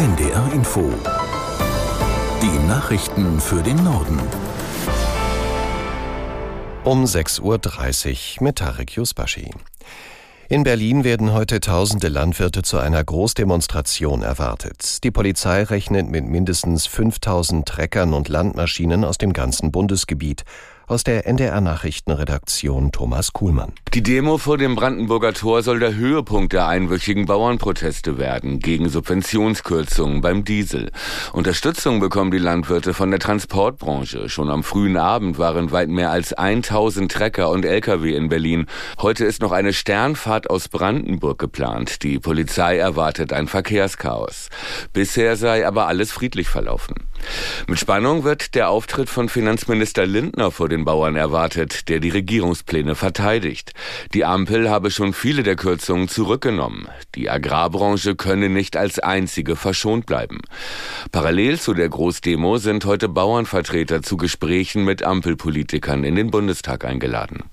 NDR 0.00 0.50
Info. 0.54 0.90
Die 2.40 2.66
Nachrichten 2.66 3.38
für 3.38 3.62
den 3.62 3.84
Norden. 3.84 4.18
Um 6.84 7.04
6.30 7.04 8.38
Uhr 8.38 8.44
mit 8.44 8.56
Tarek 8.56 8.96
Yusbashi. 8.96 9.50
In 10.48 10.62
Berlin 10.62 11.04
werden 11.04 11.34
heute 11.34 11.60
tausende 11.60 12.08
Landwirte 12.08 12.62
zu 12.62 12.78
einer 12.78 13.04
Großdemonstration 13.04 14.22
erwartet. 14.22 15.04
Die 15.04 15.10
Polizei 15.10 15.64
rechnet 15.64 16.08
mit 16.08 16.24
mindestens 16.24 16.86
5000 16.86 17.68
Treckern 17.68 18.14
und 18.14 18.30
Landmaschinen 18.30 19.04
aus 19.04 19.18
dem 19.18 19.34
ganzen 19.34 19.70
Bundesgebiet. 19.70 20.44
Aus 20.90 21.04
der 21.04 21.24
NDR 21.24 21.60
Nachrichtenredaktion 21.60 22.90
Thomas 22.90 23.32
Kuhlmann. 23.32 23.74
Die 23.94 24.02
Demo 24.02 24.38
vor 24.38 24.58
dem 24.58 24.74
Brandenburger 24.74 25.32
Tor 25.32 25.62
soll 25.62 25.78
der 25.78 25.94
Höhepunkt 25.94 26.52
der 26.52 26.66
einwöchigen 26.66 27.26
Bauernproteste 27.26 28.18
werden 28.18 28.58
gegen 28.58 28.88
Subventionskürzungen 28.88 30.20
beim 30.20 30.42
Diesel. 30.42 30.90
Unterstützung 31.32 32.00
bekommen 32.00 32.32
die 32.32 32.38
Landwirte 32.38 32.92
von 32.92 33.12
der 33.12 33.20
Transportbranche. 33.20 34.28
Schon 34.28 34.50
am 34.50 34.64
frühen 34.64 34.96
Abend 34.96 35.38
waren 35.38 35.70
weit 35.70 35.90
mehr 35.90 36.10
als 36.10 36.32
1000 36.32 37.12
Trecker 37.12 37.50
und 37.50 37.64
Lkw 37.64 38.12
in 38.12 38.28
Berlin. 38.28 38.66
Heute 38.98 39.24
ist 39.24 39.42
noch 39.42 39.52
eine 39.52 39.72
Sternfahrt 39.72 40.50
aus 40.50 40.68
Brandenburg 40.68 41.38
geplant. 41.38 42.02
Die 42.02 42.18
Polizei 42.18 42.78
erwartet 42.78 43.32
ein 43.32 43.46
Verkehrschaos. 43.46 44.48
Bisher 44.92 45.36
sei 45.36 45.64
aber 45.68 45.86
alles 45.86 46.10
friedlich 46.10 46.48
verlaufen. 46.48 46.96
Mit 47.66 47.78
Spannung 47.78 48.24
wird 48.24 48.54
der 48.54 48.70
Auftritt 48.70 49.08
von 49.08 49.28
Finanzminister 49.28 50.06
Lindner 50.06 50.50
vor 50.50 50.68
den 50.68 50.84
Bauern 50.84 51.16
erwartet, 51.16 51.88
der 51.88 52.00
die 52.00 52.10
Regierungspläne 52.10 52.94
verteidigt. 52.94 53.72
Die 54.14 54.24
Ampel 54.24 54.70
habe 54.70 54.90
schon 54.90 55.12
viele 55.12 55.42
der 55.42 55.56
Kürzungen 55.56 56.08
zurückgenommen. 56.08 56.88
Die 57.14 57.30
Agrarbranche 57.30 58.16
könne 58.16 58.48
nicht 58.48 58.76
als 58.76 58.98
einzige 58.98 59.56
verschont 59.56 60.06
bleiben. 60.06 60.40
Parallel 61.12 61.60
zu 61.60 61.74
der 61.74 61.88
Großdemo 61.88 62.58
sind 62.58 62.84
heute 62.84 63.08
Bauernvertreter 63.08 64.02
zu 64.02 64.16
Gesprächen 64.16 64.84
mit 64.84 65.02
Ampelpolitikern 65.02 66.04
in 66.04 66.14
den 66.14 66.30
Bundestag 66.30 66.84
eingeladen. 66.84 67.44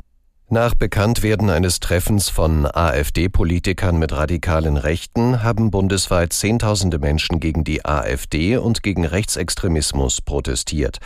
Nach 0.49 0.73
Bekanntwerden 0.73 1.49
eines 1.49 1.81
Treffens 1.81 2.29
von 2.29 2.65
AfD-Politikern 2.65 3.99
mit 3.99 4.13
radikalen 4.13 4.77
Rechten 4.77 5.43
haben 5.43 5.71
bundesweit 5.71 6.31
Zehntausende 6.31 6.99
Menschen 6.99 7.41
gegen 7.41 7.65
die 7.65 7.83
AfD 7.83 8.55
und 8.55 8.81
gegen 8.81 9.03
Rechtsextremismus 9.03 10.21
protestiert. 10.21 10.99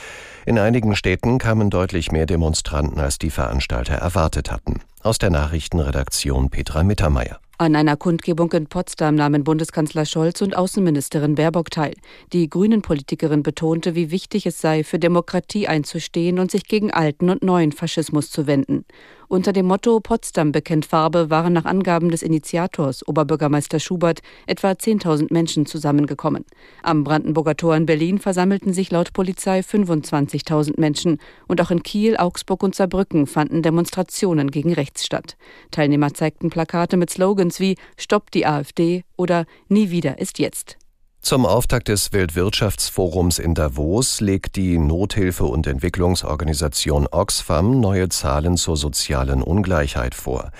In 0.46 0.60
einigen 0.60 0.96
Städten 0.96 1.40
kamen 1.40 1.72
deutlich 1.72 2.12
mehr 2.12 2.28
Demonstranten, 2.28 3.00
als 3.00 3.18
die 3.18 3.32
Veranstalter 3.32 3.96
erwartet 3.96 4.52
hatten. 4.52 4.82
Aus 5.02 5.18
der 5.18 5.32
Nachrichtenredaktion 5.32 6.52
Petra 6.52 6.84
Mittermeier. 6.84 7.40
An 7.58 7.76
einer 7.76 7.96
Kundgebung 7.96 8.52
in 8.54 8.66
Potsdam 8.66 9.14
nahmen 9.14 9.44
Bundeskanzler 9.44 10.06
Scholz 10.06 10.42
und 10.42 10.58
Außenministerin 10.58 11.36
Baerbock 11.36 11.70
teil. 11.70 11.94
Die 12.34 12.50
Grünen-Politikerin 12.50 13.44
betonte, 13.44 13.94
wie 13.94 14.10
wichtig 14.10 14.48
es 14.48 14.60
sei, 14.60 14.84
für 14.84 14.98
Demokratie 14.98 15.68
einzustehen 15.68 16.40
und 16.40 16.50
sich 16.50 16.66
gegen 16.66 16.92
alten 16.92 17.30
und 17.30 17.44
neuen 17.44 17.72
Faschismus 17.72 18.32
zu 18.32 18.48
wenden. 18.48 18.84
Unter 19.32 19.54
dem 19.54 19.66
Motto 19.66 20.02
Potsdam 20.02 20.52
bekennt 20.52 20.86
Farbe 20.86 21.30
waren 21.30 21.54
nach 21.54 21.64
Angaben 21.64 22.12
des 22.12 22.22
Initiators, 22.22 23.08
Oberbürgermeister 23.08 23.80
Schubert, 23.80 24.20
etwa 24.46 24.72
10.000 24.72 25.32
Menschen 25.32 25.66
zusammengekommen. 25.66 26.44
Am 26.84 27.06
Brandenburger 27.06 27.56
Tor 27.56 27.78
in 27.78 27.86
Berlin 27.86 28.20
versammelten 28.20 28.74
sich 28.74 28.92
laut 28.92 29.14
Polizei 29.14 29.62
25.000 29.62 30.78
Menschen. 30.78 31.18
Und 31.48 31.62
auch 31.62 31.72
in 31.72 31.82
Kiel, 31.82 32.18
Augsburg 32.18 32.62
und 32.62 32.76
Saarbrücken 32.76 33.26
fanden 33.26 33.62
Demonstrationen 33.62 34.52
gegen 34.52 34.74
rechts 34.74 35.06
statt. 35.06 35.38
Teilnehmer 35.72 36.14
zeigten 36.14 36.50
Plakate 36.50 36.98
mit 36.98 37.10
Slogans 37.10 37.62
wie 37.62 37.78
Stopp 37.96 38.32
die 38.32 38.46
AfD 38.46 39.06
oder 39.16 39.46
Nie 39.70 39.92
wieder 39.92 40.20
ist 40.20 40.40
jetzt. 40.40 40.81
Zum 41.22 41.46
Auftakt 41.46 41.88
des 41.88 42.14
Weltwirtschaftsforums 42.14 43.38
in 43.38 43.54
Davos 43.54 44.22
legt 44.22 44.56
die 44.56 44.80
Nothilfe- 44.80 45.46
und 45.46 45.68
Entwicklungsorganisation 45.68 47.08
Oxfam 47.12 47.80
neue 47.80 48.10
Zahlen 48.10 48.58
zur 48.58 48.76
sozialen 48.76 49.44
Ungleichheit 49.44 50.16
vor. 50.16 50.52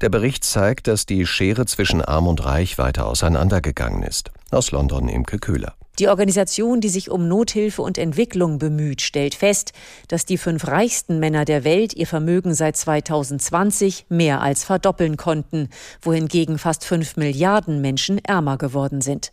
Der 0.00 0.08
Bericht 0.08 0.42
zeigt, 0.42 0.88
dass 0.88 1.06
die 1.06 1.24
Schere 1.24 1.66
zwischen 1.66 2.02
Arm 2.02 2.26
und 2.26 2.44
Reich 2.44 2.78
weiter 2.78 3.06
auseinandergegangen 3.06 4.02
ist. 4.02 4.32
Aus 4.50 4.72
London 4.72 5.08
Imke 5.08 5.38
Köhler. 5.38 5.74
Die 6.00 6.08
Organisation, 6.08 6.80
die 6.80 6.88
sich 6.88 7.10
um 7.10 7.28
Nothilfe 7.28 7.82
und 7.82 7.96
Entwicklung 7.96 8.58
bemüht, 8.58 9.02
stellt 9.02 9.36
fest, 9.36 9.72
dass 10.08 10.26
die 10.26 10.36
fünf 10.36 10.66
reichsten 10.66 11.20
Männer 11.20 11.44
der 11.44 11.62
Welt 11.62 11.94
ihr 11.94 12.08
Vermögen 12.08 12.54
seit 12.54 12.76
2020 12.76 14.06
mehr 14.08 14.40
als 14.40 14.64
verdoppeln 14.64 15.16
konnten, 15.16 15.68
wohingegen 16.02 16.58
fast 16.58 16.84
fünf 16.84 17.16
Milliarden 17.16 17.80
Menschen 17.80 18.18
ärmer 18.24 18.58
geworden 18.58 19.00
sind. 19.00 19.32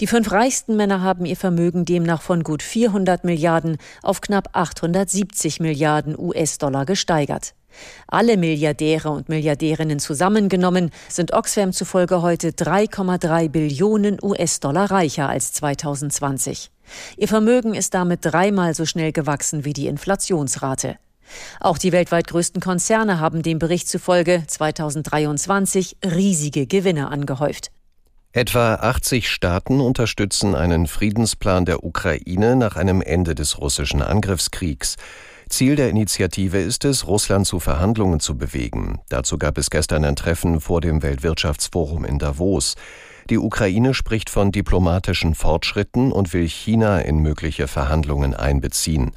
Die 0.00 0.06
fünf 0.06 0.30
reichsten 0.32 0.76
Männer 0.76 1.02
haben 1.02 1.26
ihr 1.26 1.36
Vermögen 1.36 1.84
demnach 1.84 2.22
von 2.22 2.42
gut 2.42 2.62
400 2.62 3.24
Milliarden 3.24 3.76
auf 4.02 4.20
knapp 4.20 4.50
870 4.52 5.60
Milliarden 5.60 6.18
US-Dollar 6.18 6.86
gesteigert. 6.86 7.54
Alle 8.06 8.36
Milliardäre 8.36 9.10
und 9.10 9.28
Milliardärinnen 9.28 10.00
zusammengenommen 10.00 10.90
sind 11.08 11.32
Oxfam 11.32 11.72
zufolge 11.72 12.22
heute 12.22 12.50
3,3 12.50 13.48
Billionen 13.48 14.18
US-Dollar 14.22 14.90
reicher 14.90 15.28
als 15.28 15.52
2020. 15.52 16.70
Ihr 17.16 17.28
Vermögen 17.28 17.74
ist 17.74 17.94
damit 17.94 18.20
dreimal 18.22 18.74
so 18.74 18.84
schnell 18.84 19.12
gewachsen 19.12 19.64
wie 19.64 19.72
die 19.72 19.86
Inflationsrate. 19.86 20.96
Auch 21.60 21.78
die 21.78 21.92
weltweit 21.92 22.26
größten 22.26 22.60
Konzerne 22.60 23.20
haben 23.20 23.42
dem 23.42 23.60
Bericht 23.60 23.88
zufolge 23.88 24.42
2023 24.46 25.98
riesige 26.04 26.66
Gewinne 26.66 27.08
angehäuft. 27.08 27.70
Etwa 28.32 28.74
80 28.76 29.28
Staaten 29.28 29.80
unterstützen 29.80 30.54
einen 30.54 30.86
Friedensplan 30.86 31.64
der 31.64 31.82
Ukraine 31.82 32.54
nach 32.54 32.76
einem 32.76 33.02
Ende 33.02 33.34
des 33.34 33.58
russischen 33.58 34.02
Angriffskriegs. 34.02 34.98
Ziel 35.48 35.74
der 35.74 35.90
Initiative 35.90 36.58
ist 36.58 36.84
es, 36.84 37.08
Russland 37.08 37.48
zu 37.48 37.58
Verhandlungen 37.58 38.20
zu 38.20 38.38
bewegen. 38.38 39.00
Dazu 39.08 39.36
gab 39.36 39.58
es 39.58 39.68
gestern 39.68 40.04
ein 40.04 40.14
Treffen 40.14 40.60
vor 40.60 40.80
dem 40.80 41.02
Weltwirtschaftsforum 41.02 42.04
in 42.04 42.20
Davos. 42.20 42.76
Die 43.30 43.38
Ukraine 43.38 43.94
spricht 43.94 44.30
von 44.30 44.52
diplomatischen 44.52 45.34
Fortschritten 45.34 46.12
und 46.12 46.32
will 46.32 46.46
China 46.48 47.00
in 47.00 47.18
mögliche 47.18 47.66
Verhandlungen 47.66 48.34
einbeziehen. 48.34 49.10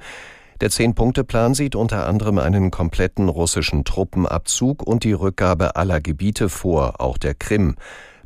Der 0.60 0.72
Zehn-Punkte-Plan 0.72 1.54
sieht 1.54 1.76
unter 1.76 2.08
anderem 2.08 2.40
einen 2.40 2.72
kompletten 2.72 3.30
russischen 3.30 3.86
Truppenabzug 3.86 4.82
und 4.82 5.04
die 5.04 5.14
Rückgabe 5.14 5.76
aller 5.76 6.02
Gebiete 6.02 6.50
vor, 6.50 7.00
auch 7.00 7.20
der 7.20 7.36
Krim. 7.36 7.76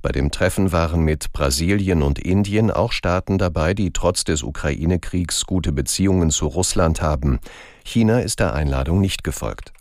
Bei 0.07 0.13
dem 0.13 0.31
Treffen 0.31 0.71
waren 0.71 1.01
mit 1.01 1.33
Brasilien 1.33 2.01
und 2.01 2.17
Indien 2.17 2.71
auch 2.71 2.93
Staaten 2.93 3.37
dabei, 3.37 3.73
die 3.73 3.91
trotz 3.91 4.23
des 4.23 4.41
Ukraine-Kriegs 4.41 5.45
gute 5.45 5.73
Beziehungen 5.73 6.31
zu 6.31 6.47
Russland 6.47 7.01
haben. 7.01 7.41
China 7.83 8.21
ist 8.21 8.39
der 8.39 8.53
Einladung 8.53 9.01
nicht 9.01 9.25
gefolgt. 9.25 9.73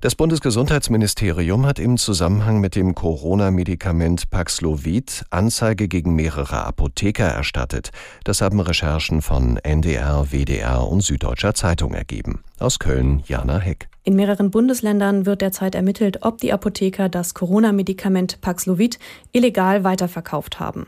Das 0.00 0.14
Bundesgesundheitsministerium 0.14 1.66
hat 1.66 1.80
im 1.80 1.96
Zusammenhang 1.96 2.60
mit 2.60 2.76
dem 2.76 2.94
Corona-Medikament 2.94 4.30
Paxlovid 4.30 5.24
Anzeige 5.30 5.88
gegen 5.88 6.14
mehrere 6.14 6.64
Apotheker 6.64 7.24
erstattet. 7.24 7.90
Das 8.22 8.40
haben 8.40 8.60
Recherchen 8.60 9.22
von 9.22 9.56
NDR, 9.56 10.30
WDR 10.30 10.86
und 10.86 11.00
Süddeutscher 11.00 11.52
Zeitung 11.54 11.94
ergeben. 11.94 12.44
Aus 12.60 12.78
Köln 12.78 13.24
Jana 13.26 13.58
Heck. 13.58 13.88
In 14.04 14.14
mehreren 14.14 14.52
Bundesländern 14.52 15.26
wird 15.26 15.40
derzeit 15.40 15.74
ermittelt, 15.74 16.18
ob 16.22 16.38
die 16.38 16.52
Apotheker 16.52 17.08
das 17.08 17.34
Corona-Medikament 17.34 18.40
Paxlovid 18.40 19.00
illegal 19.32 19.82
weiterverkauft 19.82 20.60
haben. 20.60 20.86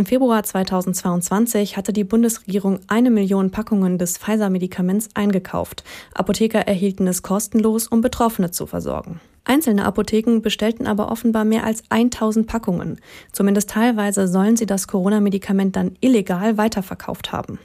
Im 0.00 0.06
Februar 0.06 0.42
2022 0.42 1.76
hatte 1.76 1.92
die 1.92 2.04
Bundesregierung 2.04 2.80
eine 2.86 3.10
Million 3.10 3.50
Packungen 3.50 3.98
des 3.98 4.16
Pfizer-Medikaments 4.16 5.10
eingekauft. 5.12 5.84
Apotheker 6.14 6.60
erhielten 6.60 7.06
es 7.06 7.20
kostenlos, 7.20 7.86
um 7.86 8.00
Betroffene 8.00 8.50
zu 8.50 8.64
versorgen. 8.64 9.20
Einzelne 9.44 9.84
Apotheken 9.84 10.40
bestellten 10.40 10.86
aber 10.86 11.12
offenbar 11.12 11.44
mehr 11.44 11.64
als 11.64 11.82
1000 11.90 12.46
Packungen. 12.46 12.98
Zumindest 13.30 13.68
teilweise 13.68 14.26
sollen 14.26 14.56
sie 14.56 14.64
das 14.64 14.88
Corona-Medikament 14.88 15.76
dann 15.76 15.98
illegal 16.00 16.56
weiterverkauft 16.56 17.30
haben. 17.30 17.58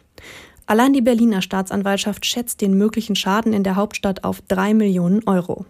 Allein 0.65 0.91
die 0.91 0.99
Berliner 0.99 1.41
Staatsanwaltschaft 1.41 2.25
schätzt 2.25 2.59
den 2.59 2.77
möglichen 2.77 3.15
Schaden 3.15 3.53
in 3.53 3.63
der 3.63 3.77
Hauptstadt 3.77 4.25
auf 4.25 4.41
drei 4.41 4.73
Millionen 4.73 5.25
Euro. 5.25 5.65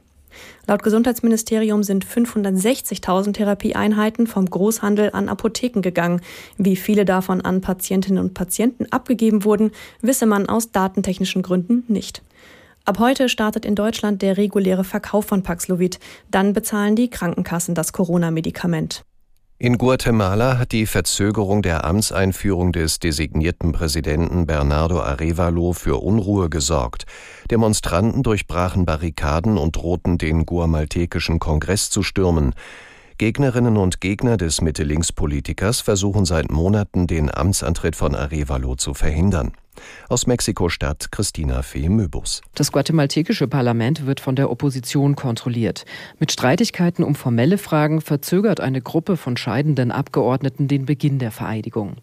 Laut 0.67 0.83
Gesundheitsministerium 0.83 1.83
sind 1.83 2.05
560.000 2.05 3.33
Therapieeinheiten 3.33 4.27
vom 4.27 4.49
Großhandel 4.49 5.11
an 5.13 5.29
Apotheken 5.29 5.81
gegangen. 5.81 6.21
Wie 6.57 6.75
viele 6.75 7.05
davon 7.05 7.41
an 7.41 7.61
Patientinnen 7.61 8.23
und 8.23 8.33
Patienten 8.33 8.87
abgegeben 8.91 9.43
wurden, 9.43 9.71
wisse 10.01 10.25
man 10.25 10.47
aus 10.47 10.71
datentechnischen 10.71 11.41
Gründen 11.41 11.83
nicht. 11.87 12.21
Ab 12.85 12.99
heute 12.99 13.29
startet 13.29 13.65
in 13.65 13.73
Deutschland 13.73 14.21
der 14.21 14.37
reguläre 14.37 14.83
Verkauf 14.83 15.25
von 15.25 15.41
Paxlovid. 15.41 15.99
Dann 16.29 16.53
bezahlen 16.53 16.95
die 16.95 17.09
Krankenkassen 17.09 17.73
das 17.73 17.93
Corona-Medikament. 17.93 19.03
In 19.57 19.77
Guatemala 19.77 20.57
hat 20.57 20.73
die 20.73 20.85
Verzögerung 20.85 21.61
der 21.61 21.85
Amtseinführung 21.85 22.73
des 22.73 22.99
designierten 22.99 23.71
Präsidenten 23.71 24.45
Bernardo 24.45 24.99
Arevalo 24.99 25.71
für 25.71 26.03
Unruhe 26.03 26.49
gesorgt. 26.49 27.05
Demonstranten 27.49 28.21
durchbrachen 28.21 28.83
Barrikaden 28.83 29.57
und 29.57 29.77
drohten 29.77 30.17
den 30.17 30.45
guamaltekischen 30.45 31.39
Kongress 31.39 31.89
zu 31.89 32.03
stürmen. 32.03 32.53
Gegnerinnen 33.17 33.77
und 33.77 34.01
Gegner 34.01 34.35
des 34.35 34.59
Mitte-Links-Politikers 34.59 35.79
versuchen 35.79 36.25
seit 36.25 36.51
Monaten, 36.51 37.07
den 37.07 37.33
Amtsantritt 37.33 37.95
von 37.95 38.13
Arevalo 38.13 38.75
zu 38.75 38.93
verhindern. 38.93 39.53
Aus 40.09 40.27
Mexiko-Stadt 40.27 41.11
Christina 41.11 41.61
Fee-Möbus. 41.61 42.41
Das 42.53 42.71
guatemaltekische 42.71 43.47
Parlament 43.47 44.05
wird 44.05 44.19
von 44.19 44.35
der 44.35 44.51
Opposition 44.51 45.15
kontrolliert. 45.15 45.85
Mit 46.19 46.31
Streitigkeiten 46.31 47.03
um 47.03 47.15
formelle 47.15 47.57
Fragen 47.57 48.01
verzögert 48.01 48.59
eine 48.59 48.81
Gruppe 48.81 49.17
von 49.17 49.37
scheidenden 49.37 49.91
Abgeordneten 49.91 50.67
den 50.67 50.85
Beginn 50.85 51.19
der 51.19 51.31
Vereidigung. 51.31 51.97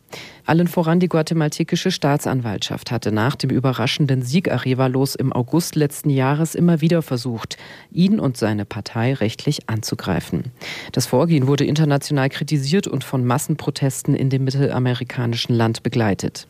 Allen 0.44 0.68
voran 0.68 1.00
die 1.00 1.08
guatemaltekische 1.08 1.90
Staatsanwaltschaft 1.90 2.90
hatte 2.90 3.12
nach 3.12 3.36
dem 3.36 3.50
überraschenden 3.50 4.22
Sieg 4.22 4.50
Arevalos 4.50 5.14
im 5.14 5.32
August 5.32 5.76
letzten 5.76 6.10
Jahres 6.10 6.54
immer 6.54 6.80
wieder 6.80 7.02
versucht, 7.02 7.56
ihn 7.92 8.18
und 8.18 8.36
seine 8.36 8.64
Partei 8.64 9.14
rechtlich 9.14 9.68
anzugreifen. 9.68 10.44
Das 10.92 11.06
Vorgehen 11.06 11.46
wurde 11.46 11.64
international 11.64 12.28
kritisiert 12.28 12.86
und 12.86 13.04
von 13.04 13.24
Massenprotesten 13.24 14.14
in 14.14 14.30
dem 14.30 14.44
mittelamerikanischen 14.44 15.54
Land 15.54 15.82
begleitet. 15.82 16.48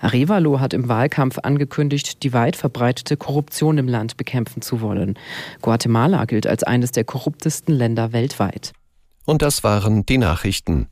Arevalo 0.00 0.60
hat 0.60 0.72
im 0.72 0.88
Wahlkampf 0.88 1.38
angekündigt, 1.42 2.22
die 2.22 2.32
weit 2.32 2.56
verbreitete 2.56 3.16
Korruption 3.16 3.78
im 3.78 3.88
Land 3.88 4.16
bekämpfen 4.16 4.62
zu 4.62 4.80
wollen. 4.80 5.18
Guatemala 5.62 6.24
gilt 6.24 6.46
als 6.46 6.62
eines 6.62 6.92
der 6.92 7.04
korruptesten 7.04 7.74
Länder 7.74 8.12
weltweit. 8.12 8.72
Und 9.24 9.42
das 9.42 9.62
waren 9.64 10.06
die 10.06 10.18
Nachrichten. 10.18 10.88